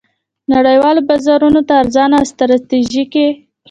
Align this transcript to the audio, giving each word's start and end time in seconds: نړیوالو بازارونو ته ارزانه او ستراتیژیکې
نړیوالو 0.53 1.01
بازارونو 1.07 1.61
ته 1.67 1.73
ارزانه 1.81 2.15
او 2.19 2.25
ستراتیژیکې 2.31 3.27